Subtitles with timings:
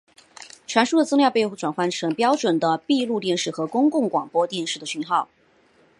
[0.65, 5.29] 传输的资料被转换成标准的闭路电视和公共广播电视的讯号。